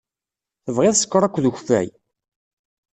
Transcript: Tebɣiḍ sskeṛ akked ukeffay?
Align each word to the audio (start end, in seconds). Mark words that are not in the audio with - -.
Tebɣiḍ 0.65 0.95
sskeṛ 0.97 1.23
akked 1.23 1.45
ukeffay? 1.49 1.87